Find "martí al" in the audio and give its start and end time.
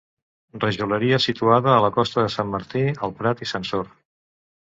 2.55-3.15